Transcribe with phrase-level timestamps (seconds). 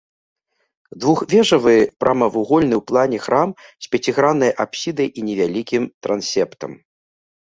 [1.03, 3.49] Двухвежавы прамавугольны ў плане храм
[3.87, 6.71] з пяціграннай апсідай і невялікім трансептам.